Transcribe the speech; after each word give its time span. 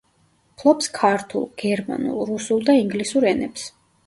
ფლობს 0.61 0.87
ქართულ, 0.95 1.45
გერმანულ, 1.65 2.17
რუსულ 2.31 2.65
და 2.71 2.77
ინგლისურ 2.81 3.29
ენებს. 3.35 3.69